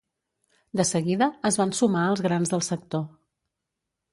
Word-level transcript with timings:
De 0.79 0.85
seguida 0.91 1.27
es 1.49 1.59
van 1.63 1.73
sumar 1.81 2.07
els 2.15 2.25
grans 2.29 2.55
del 2.55 2.65
sector. 2.71 3.05